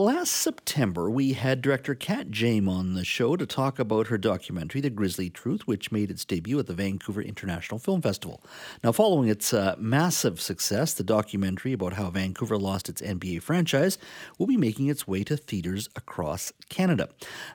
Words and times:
Last 0.00 0.30
September, 0.30 1.10
we 1.10 1.32
had 1.32 1.60
director 1.60 1.92
Kat 1.92 2.28
Jayme 2.30 2.68
on 2.68 2.94
the 2.94 3.04
show 3.04 3.34
to 3.34 3.44
talk 3.44 3.80
about 3.80 4.06
her 4.06 4.16
documentary, 4.16 4.80
The 4.80 4.90
Grizzlie 4.90 5.28
Truth, 5.28 5.66
which 5.66 5.90
made 5.90 6.08
its 6.08 6.24
debut 6.24 6.56
at 6.60 6.68
the 6.68 6.72
Vancouver 6.72 7.20
International 7.20 7.80
Film 7.80 8.00
Festival. 8.00 8.40
Now, 8.84 8.92
following 8.92 9.28
its 9.28 9.52
uh, 9.52 9.74
massive 9.76 10.40
success, 10.40 10.94
the 10.94 11.02
documentary 11.02 11.72
about 11.72 11.94
how 11.94 12.10
Vancouver 12.10 12.56
lost 12.56 12.88
its 12.88 13.02
NBA 13.02 13.42
franchise 13.42 13.98
will 14.38 14.46
be 14.46 14.56
making 14.56 14.86
its 14.86 15.08
way 15.08 15.24
to 15.24 15.36
theaters 15.36 15.88
across 15.96 16.52
Canada. 16.68 17.08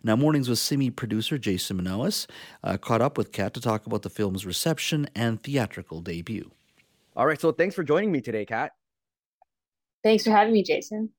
Now, 0.04 0.18
Mornings 0.18 0.50
with 0.50 0.60
Simi 0.60 0.90
producer 0.90 1.38
Jason 1.38 1.82
Manaois 1.82 2.28
uh, 2.62 2.76
caught 2.76 3.02
up 3.02 3.18
with 3.18 3.32
Kat 3.32 3.54
to 3.54 3.62
talk 3.62 3.86
about 3.86 4.02
the 4.02 4.10
film's 4.10 4.46
reception 4.46 5.08
and 5.16 5.42
theatrical 5.42 6.02
debut. 6.02 6.52
All 7.16 7.26
right, 7.26 7.40
so 7.40 7.54
thanks 7.54 7.74
for 7.74 7.86
joining 7.86 8.12
me 8.12 8.20
today, 8.20 8.46
Kat. 8.46 8.74
Thanks 10.04 10.26
for 10.26 10.32
having 10.32 10.52
me, 10.52 10.62
Jason. 10.62 11.10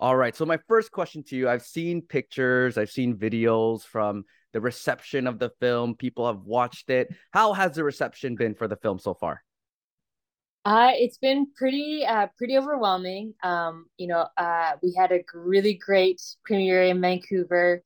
All 0.00 0.16
right. 0.16 0.34
So 0.34 0.46
my 0.46 0.58
first 0.68 0.92
question 0.92 1.24
to 1.24 1.36
you, 1.36 1.48
I've 1.48 1.64
seen 1.64 2.02
pictures, 2.02 2.78
I've 2.78 2.90
seen 2.90 3.16
videos 3.16 3.82
from 3.82 4.24
the 4.52 4.60
reception 4.60 5.26
of 5.26 5.40
the 5.40 5.50
film. 5.60 5.96
People 5.96 6.26
have 6.26 6.42
watched 6.44 6.88
it. 6.88 7.12
How 7.32 7.52
has 7.52 7.74
the 7.74 7.82
reception 7.82 8.36
been 8.36 8.54
for 8.54 8.68
the 8.68 8.76
film 8.76 9.00
so 9.00 9.14
far? 9.14 9.42
Uh, 10.64 10.90
it's 10.94 11.18
been 11.18 11.46
pretty 11.56 12.04
uh, 12.06 12.28
pretty 12.36 12.56
overwhelming. 12.56 13.34
Um, 13.42 13.86
you 13.96 14.06
know, 14.06 14.26
uh, 14.36 14.72
we 14.82 14.94
had 14.96 15.10
a 15.10 15.24
really 15.34 15.74
great 15.74 16.20
premiere 16.44 16.84
in 16.84 17.00
Vancouver, 17.00 17.82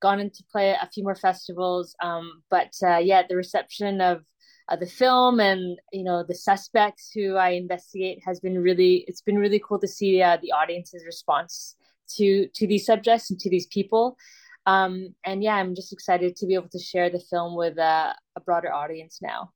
gone 0.00 0.20
into 0.20 0.44
play 0.52 0.70
a 0.70 0.88
few 0.92 1.02
more 1.02 1.16
festivals. 1.16 1.96
Um, 2.02 2.42
but 2.50 2.72
uh, 2.84 2.98
yeah, 2.98 3.22
the 3.28 3.36
reception 3.36 4.00
of 4.00 4.22
uh, 4.68 4.76
the 4.76 4.86
film 4.86 5.40
and 5.40 5.78
you 5.92 6.02
know 6.02 6.24
the 6.24 6.34
suspects 6.34 7.10
who 7.14 7.36
I 7.36 7.50
investigate 7.50 8.20
has 8.24 8.40
been 8.40 8.58
really 8.58 9.04
it's 9.06 9.22
been 9.22 9.38
really 9.38 9.60
cool 9.60 9.78
to 9.78 9.88
see 9.88 10.22
uh, 10.22 10.38
the 10.42 10.52
audience's 10.52 11.04
response 11.04 11.76
to 12.16 12.48
to 12.54 12.66
these 12.66 12.86
subjects 12.86 13.30
and 13.30 13.38
to 13.40 13.50
these 13.50 13.66
people. 13.66 14.16
Um, 14.66 15.14
and 15.24 15.42
yeah, 15.44 15.54
I'm 15.54 15.76
just 15.76 15.92
excited 15.92 16.34
to 16.36 16.46
be 16.46 16.54
able 16.54 16.68
to 16.70 16.78
share 16.78 17.08
the 17.08 17.20
film 17.20 17.56
with 17.56 17.78
uh, 17.78 18.12
a 18.34 18.40
broader 18.40 18.72
audience 18.72 19.20
now. 19.22 19.52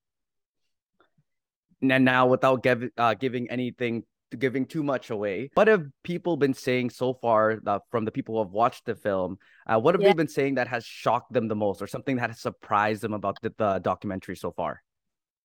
And 1.82 2.04
now, 2.04 2.26
without 2.26 2.62
give, 2.62 2.84
uh, 2.96 3.14
giving 3.14 3.50
anything, 3.50 4.04
giving 4.38 4.66
too 4.66 4.84
much 4.84 5.10
away, 5.10 5.50
what 5.54 5.66
have 5.66 5.86
people 6.04 6.36
been 6.36 6.54
saying 6.54 6.90
so 6.90 7.14
far 7.14 7.58
uh, 7.66 7.80
from 7.90 8.04
the 8.04 8.12
people 8.12 8.36
who 8.36 8.42
have 8.42 8.52
watched 8.52 8.84
the 8.84 8.94
film? 8.94 9.38
Uh, 9.66 9.80
what 9.80 9.94
have 9.94 10.02
yeah. 10.02 10.08
they 10.08 10.14
been 10.14 10.28
saying 10.28 10.56
that 10.56 10.68
has 10.68 10.84
shocked 10.84 11.32
them 11.32 11.48
the 11.48 11.56
most, 11.56 11.82
or 11.82 11.88
something 11.88 12.16
that 12.16 12.30
has 12.30 12.40
surprised 12.40 13.02
them 13.02 13.14
about 13.14 13.36
the, 13.42 13.52
the 13.56 13.78
documentary 13.78 14.36
so 14.36 14.52
far? 14.52 14.82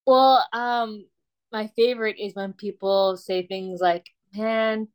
Well, 0.06 0.45
um, 0.53 1.06
my 1.52 1.67
favorite 1.75 2.17
is 2.20 2.36
when 2.36 2.53
people 2.53 3.17
say 3.17 3.48
things 3.48 3.80
like, 3.81 4.06
"Man, 4.34 4.88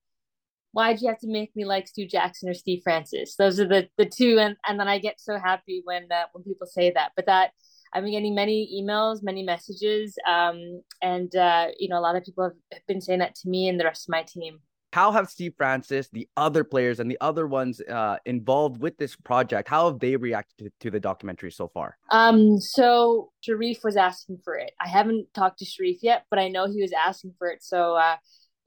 why'd 0.73 1.01
you 1.03 1.09
have 1.09 1.21
to 1.21 1.29
make 1.29 1.55
me 1.57 1.65
like 1.65 1.89
Stu 1.89 2.07
Jackson 2.07 2.49
or 2.51 2.55
Steve 2.55 2.83
Francis?" 2.85 3.37
Those 3.37 3.61
are 3.61 3.69
the 3.69 3.89
the 3.99 4.07
two, 4.07 4.39
and 4.39 4.57
and 4.67 4.81
then 4.81 4.89
I 4.89 4.99
get 4.99 5.21
so 5.21 5.39
happy 5.39 5.83
when 5.85 6.11
uh, 6.13 6.27
when 6.33 6.45
people 6.45 6.67
say 6.67 6.91
that. 6.93 7.13
But 7.17 7.27
that 7.27 7.53
I've 7.93 8.05
been 8.05 8.13
getting 8.13 8.35
many 8.35 8.83
emails, 8.83 9.23
many 9.23 9.43
messages, 9.45 10.17
um, 10.27 10.83
and 11.03 11.35
uh, 11.37 11.69
you 11.79 11.89
know, 11.89 11.99
a 11.99 12.03
lot 12.03 12.17
of 12.17 12.25
people 12.25 12.45
have 12.73 12.87
been 12.89 13.01
saying 13.01 13.21
that 13.21 13.35
to 13.37 13.49
me 13.49 13.69
and 13.69 13.81
the 13.81 13.85
rest 13.85 14.09
of 14.09 14.13
my 14.13 14.23
team 14.25 14.61
how 14.93 15.13
have 15.13 15.29
Steve 15.29 15.55
Francis, 15.57 16.09
the 16.13 16.29
other 16.37 16.65
players, 16.65 17.01
and 17.01 17.11
the 17.11 17.19
other 17.21 17.47
ones 17.47 17.81
uh, 17.81 18.17
involved 18.27 18.81
with 18.81 18.97
this 18.97 19.15
project, 19.17 19.69
how 19.69 19.91
have 19.91 20.01
they 20.01 20.17
reacted 20.17 20.73
to, 20.81 20.91
the 20.91 21.01
documentary 21.01 21.53
so 21.53 21.69
far? 21.69 21.97
Um, 22.11 22.59
so 22.59 23.31
Shareef 23.47 23.85
was 23.85 23.97
asking 23.97 24.39
for 24.45 24.57
it. 24.57 24.73
I 24.81 24.89
haven't 24.89 25.33
talked 25.35 25.61
to 25.61 25.65
Shareef 25.65 25.99
yet, 26.03 26.25
but 26.31 26.39
I 26.39 26.49
know 26.49 26.67
he 26.67 26.83
was 26.83 26.93
asking 26.93 27.35
for 27.39 27.49
it. 27.49 27.63
So, 27.63 27.95
uh, 27.95 28.17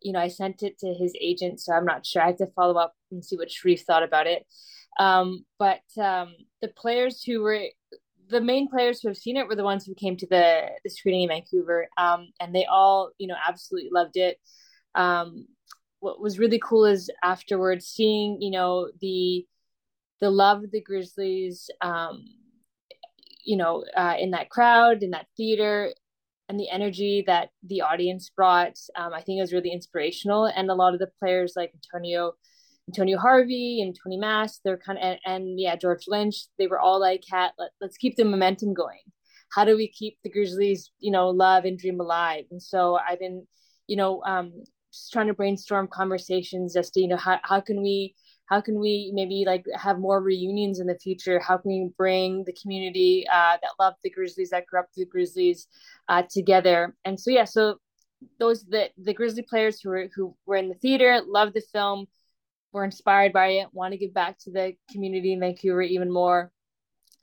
you 0.01 0.13
know, 0.13 0.19
I 0.19 0.29
sent 0.29 0.63
it 0.63 0.79
to 0.79 0.93
his 0.93 1.13
agent. 1.19 1.59
So 1.59 1.73
I'm 1.73 1.85
not 1.85 2.05
sure. 2.05 2.21
I 2.21 2.27
have 2.27 2.37
to 2.37 2.47
follow 2.47 2.79
up 2.79 2.93
and 3.11 3.23
see 3.23 3.35
what 3.35 3.49
Shareef 3.49 3.81
thought 3.81 4.03
about 4.03 4.27
it. 4.27 4.45
Um, 4.99 5.45
but 5.59 5.81
um, 6.01 6.33
the 6.61 6.69
players 6.69 7.23
who 7.23 7.41
were 7.41 7.61
the 8.29 8.41
main 8.41 8.69
players 8.69 9.01
who 9.01 9.09
have 9.09 9.17
seen 9.17 9.37
it 9.37 9.47
were 9.47 9.55
the 9.55 9.63
ones 9.63 9.85
who 9.85 9.93
came 9.95 10.15
to 10.17 10.27
the 10.27 10.69
the 10.83 10.89
screening 10.89 11.23
in 11.23 11.29
Vancouver, 11.29 11.87
um, 11.97 12.29
and 12.39 12.55
they 12.55 12.65
all, 12.65 13.11
you 13.17 13.27
know, 13.27 13.35
absolutely 13.47 13.89
loved 13.91 14.17
it. 14.17 14.37
Um, 14.95 15.47
what 16.03 16.19
was 16.19 16.37
really 16.37 16.59
cool 16.59 16.83
is 16.85 17.09
afterwards 17.23 17.87
seeing 17.87 18.41
you 18.41 18.51
know 18.51 18.89
the 18.99 19.45
the 20.19 20.29
love 20.29 20.63
of 20.63 20.71
the 20.71 20.81
Grizzlies, 20.81 21.69
um, 21.81 22.23
you 23.43 23.57
know, 23.57 23.83
uh, 23.97 24.15
in 24.17 24.31
that 24.31 24.49
crowd, 24.49 25.03
in 25.03 25.11
that 25.11 25.27
theater, 25.35 25.93
and 26.47 26.59
the 26.59 26.69
energy 26.69 27.23
that 27.27 27.49
the 27.67 27.81
audience 27.81 28.29
brought. 28.29 28.77
Um, 28.95 29.13
I 29.13 29.21
think 29.21 29.37
it 29.37 29.41
was 29.41 29.53
really 29.53 29.71
inspirational, 29.71 30.45
and 30.45 30.69
a 30.69 30.75
lot 30.75 30.93
of 30.93 30.99
the 30.99 31.11
players 31.19 31.53
like 31.55 31.73
Antonio. 31.73 32.33
Antonio 32.89 33.17
Harvey 33.17 33.81
and 33.81 33.95
Tony 33.95 34.17
Mass, 34.17 34.59
they're 34.59 34.77
kind 34.77 34.97
of, 34.97 35.03
and, 35.05 35.19
and 35.25 35.57
yeah, 35.57 35.77
George 35.77 36.03
Lynch, 36.09 36.35
they 36.59 36.67
were 36.67 36.81
all 36.81 36.99
like, 36.99 37.23
"Kat, 37.29 37.53
let, 37.57 37.71
let's 37.79 37.95
keep 37.95 38.17
the 38.17 38.25
momentum 38.25 38.73
going. 38.73 38.99
How 39.53 39.63
do 39.63 39.77
we 39.77 39.87
keep 39.87 40.17
the 40.21 40.29
Grizzlies, 40.29 40.91
you 40.99 41.09
know, 41.09 41.29
love 41.29 41.63
and 41.63 41.79
dream 41.79 42.01
alive?" 42.01 42.43
And 42.51 42.61
so 42.61 42.97
I've 42.97 43.19
been, 43.19 43.47
you 43.87 43.95
know, 43.95 44.21
um, 44.23 44.65
just 44.93 45.11
trying 45.11 45.27
to 45.27 45.33
brainstorm 45.33 45.87
conversations 45.87 46.75
as 46.75 46.91
to 46.91 47.01
you 47.01 47.07
know 47.07 47.17
how, 47.17 47.39
how 47.43 47.59
can 47.59 47.81
we 47.81 48.15
how 48.45 48.61
can 48.61 48.79
we 48.79 49.11
maybe 49.13 49.43
like 49.47 49.65
have 49.75 49.99
more 49.99 50.21
reunions 50.21 50.79
in 50.79 50.87
the 50.87 50.99
future? 50.99 51.39
How 51.39 51.57
can 51.57 51.71
we 51.71 51.89
bring 51.97 52.43
the 52.43 52.53
community 52.53 53.25
uh, 53.31 53.57
that 53.61 53.71
love 53.79 53.95
the 54.03 54.09
grizzlies 54.09 54.49
that 54.49 54.67
grew 54.67 54.81
up 54.81 54.87
with 54.95 55.07
the 55.07 55.11
grizzlies 55.11 55.67
uh, 56.09 56.23
together? 56.29 56.95
And 57.05 57.19
so 57.19 57.31
yeah 57.31 57.45
so 57.45 57.77
those 58.39 58.63
the 58.65 58.89
the 58.97 59.13
grizzly 59.13 59.41
players 59.41 59.81
who 59.81 59.89
were 59.89 60.09
who 60.15 60.35
were 60.45 60.55
in 60.55 60.69
the 60.69 60.75
theater 60.75 61.21
loved 61.25 61.53
the 61.53 61.63
film 61.73 62.05
were 62.71 62.85
inspired 62.85 63.33
by 63.33 63.47
it 63.47 63.67
want 63.71 63.91
to 63.91 63.97
give 63.97 64.13
back 64.13 64.37
to 64.39 64.51
the 64.51 64.73
community 64.91 65.33
in 65.33 65.39
vancouver 65.39 65.81
even 65.81 66.11
more. 66.11 66.51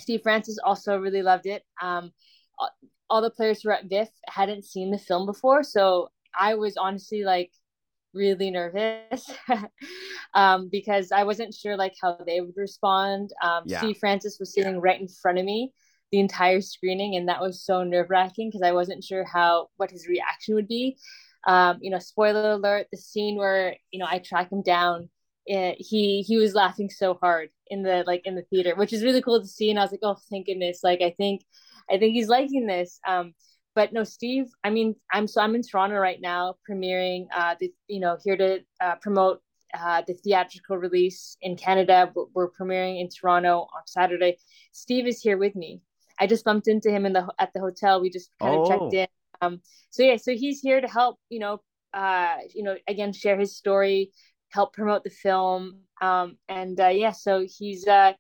Steve 0.01 0.23
francis 0.23 0.59
also 0.65 0.97
really 0.97 1.23
loved 1.23 1.47
it. 1.47 1.63
Um, 1.81 2.13
all 3.09 3.21
the 3.21 3.31
players 3.31 3.63
who 3.63 3.69
were 3.69 3.75
at 3.75 3.89
VIFF 3.89 4.09
hadn't 4.29 4.65
seen 4.65 4.91
the 4.91 4.99
film 4.99 5.27
before 5.27 5.63
so 5.63 6.11
I 6.39 6.55
was 6.55 6.77
honestly 6.77 7.25
like 7.25 7.51
really 8.13 8.51
nervous 8.51 9.31
um, 10.35 10.69
because 10.71 11.13
I 11.13 11.25
wasn't 11.25 11.55
sure 11.55 11.77
like 11.77 11.95
how 12.01 12.19
they 12.27 12.41
would 12.41 12.57
respond. 12.57 13.31
Um, 13.43 13.65
yeah. 13.67 13.79
Steve 13.79 13.99
Francis 13.99 14.39
was 14.39 14.53
sitting 14.53 14.75
yeah. 14.75 14.81
right 14.83 15.01
in 15.01 15.09
front 15.09 15.39
of 15.39 15.45
me 15.45 15.73
the 16.13 16.21
entire 16.21 16.61
screening, 16.61 17.15
and 17.17 17.29
that 17.29 17.41
was 17.41 17.65
so 17.65 17.85
nerve 17.85 18.11
wracking 18.11 18.49
because 18.49 18.67
I 18.67 18.73
wasn't 18.73 19.05
sure 19.05 19.25
how 19.25 19.69
what 19.77 19.91
his 19.91 20.09
reaction 20.09 20.55
would 20.55 20.69
be. 20.69 20.99
Um, 21.47 21.79
you 21.81 21.91
know, 21.91 21.99
spoiler 21.99 22.53
alert: 22.53 22.89
the 22.91 22.99
scene 22.99 23.37
where 23.37 23.77
you 23.91 24.01
know 24.01 24.07
I 24.09 24.19
track 24.19 24.51
him 24.51 24.63
down, 24.63 25.09
it, 25.47 25.55
eh, 25.55 25.75
he 25.79 26.23
he 26.23 26.37
was 26.37 26.55
laughing 26.55 26.91
so 26.91 27.15
hard 27.15 27.51
in 27.69 27.83
the 27.83 28.05
like 28.07 28.23
in 28.25 28.35
the 28.35 28.43
theater, 28.43 28.75
which 28.75 28.93
is 28.93 29.05
really 29.05 29.23
cool 29.23 29.41
to 29.41 29.47
see. 29.47 29.71
And 29.71 29.79
I 29.79 29.83
was 29.83 29.93
like, 29.93 30.01
oh, 30.03 30.17
thank 30.31 30.47
goodness! 30.47 30.81
Like 30.83 31.01
I 31.01 31.15
think 31.17 31.43
I 31.89 31.99
think 31.99 32.15
he's 32.15 32.29
liking 32.29 32.67
this. 32.67 32.99
Um, 33.07 33.35
but 33.75 33.93
no, 33.93 34.05
Steve. 34.05 34.47
I 34.65 34.71
mean, 34.71 34.95
I'm 35.13 35.27
so 35.27 35.41
I'm 35.41 35.55
in 35.55 35.63
Toronto 35.63 35.97
right 35.97 36.21
now, 36.21 36.55
premiering. 36.69 37.27
Uh, 37.35 37.55
the 37.59 37.73
you 37.89 38.01
know 38.01 38.19
here 38.23 38.37
to 38.37 38.61
uh, 38.81 38.97
promote 38.97 39.41
uh, 39.73 40.03
the 40.07 40.15
theatrical 40.15 40.77
release 40.77 41.37
in 41.43 41.57
Canada. 41.57 42.13
We're 42.35 42.51
premiering 42.51 43.01
in 43.01 43.09
Toronto 43.09 43.61
on 43.61 43.87
Saturday. 43.87 44.39
Steve 44.73 45.07
is 45.07 45.21
here 45.21 45.39
with 45.39 45.55
me. 45.55 45.81
I 46.19 46.27
just 46.27 46.45
bumped 46.45 46.69
into 46.69 46.91
him 46.91 47.07
in 47.07 47.13
the 47.13 47.27
at 47.39 47.53
the 47.55 47.61
hotel. 47.61 48.01
We 48.01 48.11
just 48.11 48.31
kind 48.41 48.55
of 48.55 48.61
oh. 48.63 48.69
checked 48.69 48.95
in. 48.95 49.07
Um, 49.41 49.61
so 49.91 50.03
yeah, 50.03 50.17
so 50.17 50.33
he's 50.33 50.61
here 50.61 50.81
to 50.81 50.89
help. 50.89 51.19
You 51.29 51.41
know, 51.41 51.61
uh, 51.95 52.37
you 52.55 52.63
know, 52.63 52.77
again, 52.89 53.13
share 53.13 53.39
his 53.39 53.57
story, 53.57 54.11
help 54.51 54.73
promote 54.73 55.05
the 55.05 55.11
film. 55.11 55.81
Um, 56.03 56.39
and 56.49 56.79
uh, 56.81 56.89
yeah, 56.89 57.13
so 57.13 57.47
he's 57.59 57.87
uh, 57.87 58.15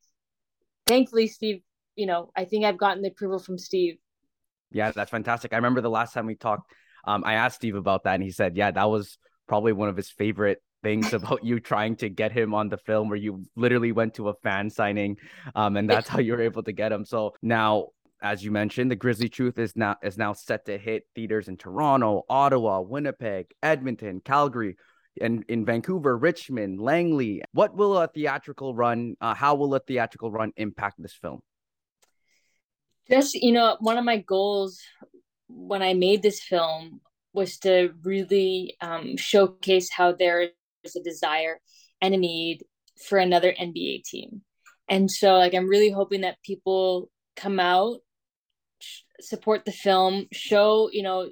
thankfully 0.86 1.26
Steve. 1.26 1.62
You 1.96 2.06
know, 2.06 2.30
I 2.36 2.44
think 2.44 2.64
I've 2.64 2.78
gotten 2.78 3.02
the 3.02 3.08
approval 3.08 3.40
from 3.40 3.58
Steve 3.58 3.98
yeah, 4.72 4.92
that's 4.92 5.10
fantastic. 5.10 5.52
I 5.52 5.56
remember 5.56 5.80
the 5.80 5.90
last 5.90 6.14
time 6.14 6.26
we 6.26 6.34
talked, 6.34 6.70
um, 7.04 7.22
I 7.24 7.34
asked 7.34 7.56
Steve 7.56 7.76
about 7.76 8.04
that, 8.04 8.14
and 8.14 8.22
he 8.22 8.30
said, 8.30 8.56
yeah, 8.56 8.70
that 8.70 8.90
was 8.90 9.18
probably 9.48 9.72
one 9.72 9.88
of 9.88 9.96
his 9.96 10.10
favorite 10.10 10.62
things 10.82 11.12
about 11.12 11.44
you 11.44 11.60
trying 11.60 11.96
to 11.96 12.08
get 12.08 12.32
him 12.32 12.54
on 12.54 12.68
the 12.68 12.78
film, 12.78 13.08
where 13.08 13.18
you 13.18 13.44
literally 13.56 13.92
went 13.92 14.14
to 14.14 14.28
a 14.28 14.34
fan 14.42 14.70
signing, 14.70 15.16
um, 15.54 15.76
and 15.76 15.88
that's 15.88 16.08
how 16.08 16.18
you 16.20 16.32
were 16.32 16.42
able 16.42 16.62
to 16.62 16.72
get 16.72 16.92
him. 16.92 17.04
So 17.04 17.34
now, 17.42 17.88
as 18.22 18.44
you 18.44 18.50
mentioned, 18.50 18.90
the 18.90 18.96
Grizzlie 18.96 19.28
Truth 19.28 19.58
is 19.58 19.74
now 19.76 19.96
is 20.02 20.18
now 20.18 20.32
set 20.34 20.66
to 20.66 20.78
hit 20.78 21.04
theaters 21.14 21.48
in 21.48 21.56
Toronto, 21.56 22.22
Ottawa, 22.28 22.80
Winnipeg, 22.80 23.46
Edmonton, 23.62 24.20
Calgary. 24.24 24.76
and 25.20 25.44
in 25.48 25.64
Vancouver, 25.64 26.16
Richmond, 26.16 26.80
Langley. 26.80 27.42
What 27.52 27.74
will 27.74 27.98
a 27.98 28.06
theatrical 28.06 28.74
run, 28.74 29.16
uh, 29.20 29.34
how 29.34 29.56
will 29.56 29.74
a 29.74 29.80
theatrical 29.80 30.30
run 30.30 30.52
impact 30.56 30.96
this 31.02 31.14
film? 31.14 31.40
Just, 33.10 33.34
you 33.34 33.52
know, 33.52 33.76
one 33.80 33.98
of 33.98 34.04
my 34.04 34.18
goals 34.18 34.80
when 35.48 35.82
I 35.82 35.94
made 35.94 36.22
this 36.22 36.42
film 36.42 37.00
was 37.32 37.58
to 37.58 37.90
really 38.02 38.76
um, 38.80 39.16
showcase 39.16 39.90
how 39.90 40.12
there 40.12 40.48
is 40.84 40.96
a 40.96 41.02
desire 41.02 41.60
and 42.00 42.14
a 42.14 42.18
need 42.18 42.64
for 43.08 43.18
another 43.18 43.52
NBA 43.52 44.04
team. 44.04 44.42
And 44.88 45.10
so, 45.10 45.34
like, 45.36 45.54
I'm 45.54 45.68
really 45.68 45.90
hoping 45.90 46.22
that 46.22 46.42
people 46.44 47.10
come 47.36 47.60
out, 47.60 47.98
support 49.20 49.64
the 49.64 49.72
film, 49.72 50.26
show, 50.32 50.90
you 50.92 51.02
know, 51.02 51.30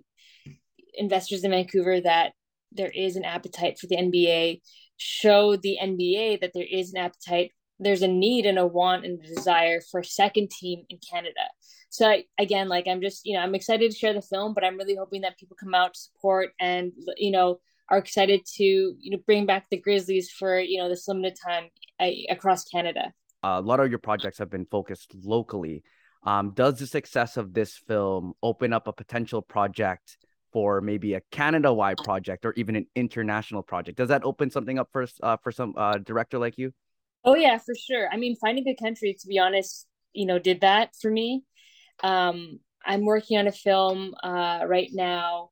investors 0.94 1.44
in 1.44 1.50
Vancouver 1.50 2.00
that 2.00 2.32
there 2.72 2.90
is 2.90 3.16
an 3.16 3.24
appetite 3.24 3.78
for 3.78 3.86
the 3.86 3.96
NBA, 3.96 4.60
show 4.96 5.56
the 5.56 5.78
NBA 5.80 6.40
that 6.40 6.52
there 6.54 6.66
is 6.68 6.92
an 6.92 6.98
appetite, 6.98 7.52
there's 7.78 8.02
a 8.02 8.08
need 8.08 8.46
and 8.46 8.58
a 8.58 8.66
want 8.66 9.04
and 9.04 9.20
a 9.22 9.34
desire 9.34 9.80
for 9.80 10.00
a 10.00 10.04
second 10.04 10.50
team 10.50 10.84
in 10.88 10.98
Canada. 10.98 11.40
So 11.90 12.16
again, 12.38 12.68
like 12.68 12.86
I'm 12.86 13.00
just, 13.00 13.24
you 13.24 13.34
know, 13.34 13.40
I'm 13.40 13.54
excited 13.54 13.90
to 13.90 13.96
share 13.96 14.12
the 14.12 14.22
film, 14.22 14.54
but 14.54 14.64
I'm 14.64 14.76
really 14.76 14.96
hoping 14.96 15.22
that 15.22 15.38
people 15.38 15.56
come 15.58 15.74
out 15.74 15.94
to 15.94 16.00
support 16.00 16.50
and 16.60 16.92
you 17.16 17.30
know 17.30 17.60
are 17.90 17.98
excited 17.98 18.44
to 18.56 18.64
you 18.64 19.10
know 19.10 19.18
bring 19.26 19.46
back 19.46 19.66
the 19.70 19.78
Grizzlies 19.78 20.30
for 20.30 20.58
you 20.58 20.78
know 20.78 20.88
this 20.88 21.08
limited 21.08 21.38
time 21.42 21.68
uh, 22.00 22.10
across 22.30 22.64
Canada. 22.64 23.12
a 23.42 23.60
lot 23.60 23.80
of 23.80 23.88
your 23.90 23.98
projects 23.98 24.38
have 24.38 24.50
been 24.50 24.66
focused 24.66 25.14
locally. 25.14 25.82
Um, 26.24 26.52
does 26.54 26.78
the 26.78 26.86
success 26.86 27.36
of 27.36 27.54
this 27.54 27.76
film 27.76 28.34
open 28.42 28.72
up 28.72 28.88
a 28.88 28.92
potential 28.92 29.40
project 29.40 30.18
for 30.52 30.80
maybe 30.80 31.14
a 31.14 31.20
Canada-wide 31.30 31.98
project 31.98 32.44
or 32.44 32.52
even 32.54 32.74
an 32.74 32.86
international 32.96 33.62
project? 33.62 33.98
Does 33.98 34.08
that 34.08 34.24
open 34.24 34.50
something 34.50 34.78
up 34.78 34.88
for 34.92 35.06
uh, 35.22 35.36
for 35.42 35.52
some 35.52 35.74
uh, 35.76 35.98
director 35.98 36.38
like 36.38 36.58
you? 36.58 36.72
Oh 37.28 37.34
yeah, 37.34 37.58
for 37.58 37.74
sure. 37.74 38.08
I 38.10 38.16
mean, 38.16 38.36
finding 38.36 38.66
a 38.68 38.74
country, 38.74 39.14
to 39.20 39.26
be 39.26 39.38
honest, 39.38 39.86
you 40.14 40.24
know, 40.24 40.38
did 40.38 40.62
that 40.62 40.94
for 40.98 41.10
me. 41.10 41.44
Um, 42.02 42.60
I'm 42.86 43.04
working 43.04 43.36
on 43.36 43.46
a 43.46 43.52
film 43.52 44.14
uh, 44.22 44.60
right 44.66 44.88
now 44.90 45.50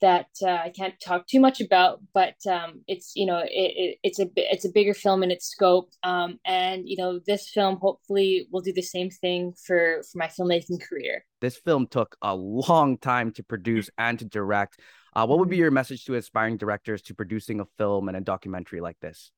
that 0.00 0.28
uh, 0.40 0.50
I 0.50 0.70
can't 0.70 0.94
talk 1.04 1.26
too 1.26 1.40
much 1.40 1.60
about, 1.60 2.00
but 2.14 2.36
um, 2.48 2.84
it's 2.86 3.10
you 3.16 3.26
know 3.26 3.38
it, 3.38 3.48
it, 3.50 3.98
it's 4.04 4.20
a 4.20 4.28
it's 4.36 4.64
a 4.64 4.68
bigger 4.72 4.94
film 4.94 5.24
in 5.24 5.32
its 5.32 5.48
scope, 5.48 5.90
um, 6.04 6.38
and 6.44 6.88
you 6.88 6.96
know 6.96 7.18
this 7.26 7.50
film 7.50 7.78
hopefully 7.82 8.46
will 8.52 8.60
do 8.60 8.72
the 8.72 8.82
same 8.82 9.10
thing 9.10 9.52
for 9.66 10.02
for 10.12 10.18
my 10.18 10.28
filmmaking 10.28 10.80
career. 10.80 11.24
This 11.40 11.56
film 11.56 11.88
took 11.88 12.16
a 12.22 12.36
long 12.36 12.98
time 12.98 13.32
to 13.32 13.42
produce 13.42 13.90
and 13.98 14.16
to 14.20 14.26
direct. 14.26 14.78
Uh, 15.16 15.26
what 15.26 15.40
would 15.40 15.50
be 15.50 15.56
your 15.56 15.72
message 15.72 16.04
to 16.04 16.14
aspiring 16.14 16.56
directors 16.56 17.02
to 17.02 17.14
producing 17.14 17.58
a 17.58 17.64
film 17.78 18.06
and 18.06 18.16
a 18.16 18.20
documentary 18.20 18.80
like 18.80 19.00
this? 19.00 19.32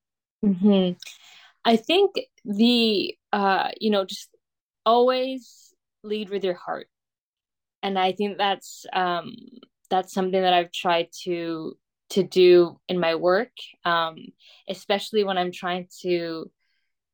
Mm-hmm. 0.44 0.94
I 1.68 1.76
think 1.76 2.12
the 2.46 3.14
uh, 3.30 3.68
you 3.78 3.90
know 3.90 4.06
just 4.06 4.30
always 4.86 5.74
lead 6.02 6.30
with 6.30 6.42
your 6.42 6.54
heart, 6.54 6.88
and 7.82 7.98
I 7.98 8.12
think 8.12 8.38
that's 8.38 8.86
um, 8.94 9.36
that's 9.90 10.14
something 10.14 10.40
that 10.40 10.54
I've 10.54 10.72
tried 10.72 11.08
to 11.24 11.76
to 12.10 12.22
do 12.22 12.80
in 12.88 12.98
my 12.98 13.16
work, 13.16 13.52
um, 13.84 14.16
especially 14.66 15.24
when 15.24 15.36
I'm 15.36 15.52
trying 15.52 15.88
to 16.00 16.50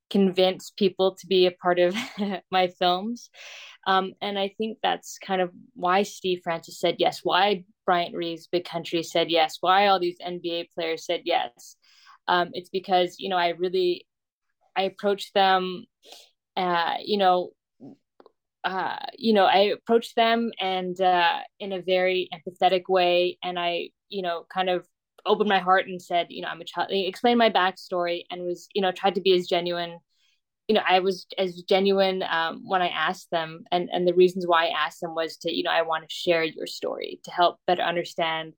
convince 0.08 0.70
people 0.70 1.16
to 1.16 1.26
be 1.26 1.46
a 1.46 1.50
part 1.50 1.80
of 1.80 1.96
my 2.52 2.68
films. 2.68 3.30
Um, 3.88 4.12
and 4.22 4.38
I 4.38 4.54
think 4.56 4.78
that's 4.84 5.18
kind 5.18 5.42
of 5.42 5.50
why 5.74 6.04
Steve 6.04 6.42
Francis 6.44 6.78
said 6.78 6.96
yes, 7.00 7.22
why 7.24 7.64
Bryant 7.86 8.14
Reeves, 8.14 8.46
Big 8.46 8.64
Country 8.64 9.02
said 9.02 9.32
yes, 9.32 9.56
why 9.60 9.88
all 9.88 9.98
these 9.98 10.18
NBA 10.24 10.68
players 10.76 11.06
said 11.06 11.22
yes. 11.24 11.74
Um, 12.28 12.50
it's 12.52 12.70
because 12.70 13.16
you 13.18 13.28
know 13.28 13.36
I 13.36 13.48
really 13.48 14.06
I 14.76 14.82
approached 14.82 15.34
them, 15.34 15.84
uh, 16.56 16.94
you 17.04 17.18
know, 17.18 17.50
uh, 18.64 18.96
you 19.18 19.34
know, 19.34 19.44
I 19.44 19.74
approached 19.76 20.16
them 20.16 20.50
and 20.58 20.98
uh, 21.00 21.40
in 21.60 21.72
a 21.72 21.82
very 21.82 22.28
empathetic 22.32 22.84
way, 22.88 23.38
and 23.42 23.58
I, 23.58 23.90
you 24.08 24.22
know, 24.22 24.46
kind 24.52 24.70
of 24.70 24.86
opened 25.26 25.48
my 25.48 25.58
heart 25.58 25.86
and 25.86 26.00
said, 26.00 26.26
you 26.30 26.42
know, 26.42 26.48
I'm 26.48 26.60
a 26.60 26.64
child. 26.64 26.88
Explained 26.90 27.38
my 27.38 27.50
backstory 27.50 28.22
and 28.30 28.42
was, 28.42 28.68
you 28.74 28.82
know, 28.82 28.92
tried 28.92 29.16
to 29.16 29.20
be 29.20 29.34
as 29.34 29.46
genuine. 29.46 29.98
You 30.68 30.76
know, 30.76 30.82
I 30.88 31.00
was 31.00 31.26
as 31.36 31.62
genuine 31.68 32.22
um, 32.22 32.62
when 32.64 32.80
I 32.80 32.88
asked 32.88 33.30
them, 33.30 33.64
and 33.70 33.90
and 33.92 34.08
the 34.08 34.14
reasons 34.14 34.46
why 34.46 34.66
I 34.66 34.86
asked 34.86 35.00
them 35.02 35.14
was 35.14 35.36
to, 35.38 35.54
you 35.54 35.62
know, 35.62 35.70
I 35.70 35.82
want 35.82 36.08
to 36.08 36.14
share 36.14 36.42
your 36.42 36.66
story 36.66 37.20
to 37.24 37.30
help 37.30 37.58
better 37.66 37.82
understand 37.82 38.54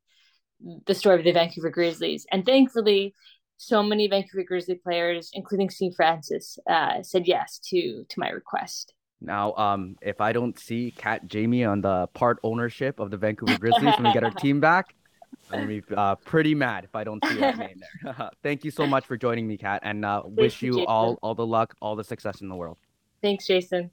the 0.86 0.94
story 0.94 1.18
of 1.18 1.24
the 1.24 1.32
Vancouver 1.32 1.70
Grizzlies, 1.70 2.26
and 2.30 2.46
thankfully, 2.46 3.12
so 3.56 3.82
many 3.82 4.08
Vancouver 4.08 4.44
Grizzly 4.44 4.76
players, 4.76 5.30
including 5.32 5.70
Steve 5.70 5.94
Francis, 5.94 6.58
uh, 6.68 7.02
said 7.02 7.26
yes 7.26 7.58
to 7.70 8.04
to 8.08 8.20
my 8.20 8.28
request. 8.28 8.94
Now, 9.20 9.54
um, 9.54 9.96
if 10.02 10.20
I 10.20 10.32
don't 10.32 10.58
see 10.58 10.92
Kat 10.96 11.26
Jayme 11.26 11.68
on 11.68 11.80
the 11.80 12.06
part 12.08 12.38
ownership 12.42 13.00
of 13.00 13.10
the 13.10 13.16
Vancouver 13.16 13.58
Grizzlies 13.58 13.94
when 13.96 14.04
we 14.04 14.12
get 14.12 14.24
our 14.24 14.30
team 14.42 14.60
back, 14.60 14.94
I'm 15.50 15.60
gonna 15.60 15.80
be 15.80 15.82
uh, 15.96 16.16
pretty 16.16 16.54
mad 16.54 16.84
if 16.84 16.94
I 16.94 17.04
don't 17.04 17.24
see 17.24 17.36
that 17.36 17.58
name 17.58 17.80
there. 18.04 18.30
Thank 18.42 18.64
you 18.64 18.70
so 18.70 18.86
much 18.86 19.06
for 19.06 19.16
joining 19.16 19.46
me, 19.46 19.56
Kat, 19.56 19.80
and 19.84 20.04
uh, 20.04 20.22
wish 20.24 20.62
you, 20.62 20.80
you 20.80 20.86
all 20.86 21.18
all 21.22 21.34
the 21.34 21.46
luck, 21.46 21.74
all 21.80 21.96
the 21.96 22.04
success 22.04 22.40
in 22.40 22.48
the 22.48 22.56
world. 22.56 22.78
Thanks, 23.22 23.46
Jason. 23.46 23.90